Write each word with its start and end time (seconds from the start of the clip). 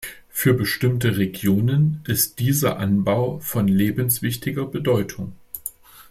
Für 0.29 0.55
bestimmte 0.55 1.17
Regionen 1.17 2.01
ist 2.07 2.39
dieser 2.39 2.79
Anbau 2.79 3.37
von 3.37 3.67
lebenswichtiger 3.67 4.65
Bedeutung. 4.65 5.33